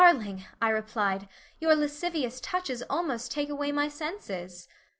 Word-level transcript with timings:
"Darling," 0.01 0.45
I 0.59 0.69
replied, 0.69 1.29
"your 1.59 1.75
lascivious 1.75 2.41
touches 2.41 2.81
almost 2.89 3.31
take 3.31 3.49
away 3.49 3.71
my 3.71 3.87
senses." 3.87 4.67